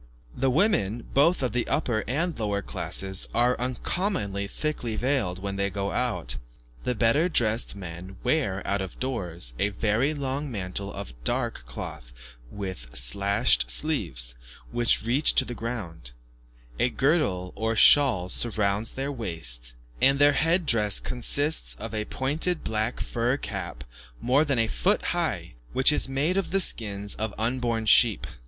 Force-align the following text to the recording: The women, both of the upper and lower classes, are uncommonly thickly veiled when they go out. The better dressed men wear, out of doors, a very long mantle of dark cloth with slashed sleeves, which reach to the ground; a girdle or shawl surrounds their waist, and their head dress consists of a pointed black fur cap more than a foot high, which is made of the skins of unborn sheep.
The 0.35 0.49
women, 0.49 1.05
both 1.13 1.43
of 1.43 1.51
the 1.51 1.67
upper 1.67 2.03
and 2.07 2.33
lower 2.39 2.63
classes, 2.63 3.29
are 3.35 3.55
uncommonly 3.59 4.47
thickly 4.47 4.95
veiled 4.95 5.37
when 5.37 5.57
they 5.57 5.69
go 5.69 5.91
out. 5.91 6.37
The 6.85 6.95
better 6.95 7.29
dressed 7.29 7.75
men 7.75 8.17
wear, 8.23 8.63
out 8.67 8.81
of 8.81 8.99
doors, 8.99 9.53
a 9.59 9.69
very 9.69 10.15
long 10.15 10.51
mantle 10.51 10.91
of 10.91 11.13
dark 11.23 11.65
cloth 11.67 12.13
with 12.49 12.97
slashed 12.97 13.69
sleeves, 13.69 14.33
which 14.71 15.03
reach 15.03 15.35
to 15.35 15.45
the 15.45 15.53
ground; 15.53 16.09
a 16.79 16.89
girdle 16.89 17.53
or 17.55 17.75
shawl 17.75 18.27
surrounds 18.29 18.93
their 18.93 19.11
waist, 19.11 19.75
and 20.01 20.17
their 20.17 20.33
head 20.33 20.65
dress 20.65 20.99
consists 20.99 21.75
of 21.75 21.93
a 21.93 22.05
pointed 22.05 22.63
black 22.63 22.99
fur 22.99 23.37
cap 23.37 23.83
more 24.19 24.43
than 24.43 24.57
a 24.57 24.65
foot 24.65 25.05
high, 25.13 25.53
which 25.73 25.91
is 25.91 26.09
made 26.09 26.37
of 26.37 26.49
the 26.49 26.59
skins 26.59 27.13
of 27.13 27.35
unborn 27.37 27.85
sheep. 27.85 28.25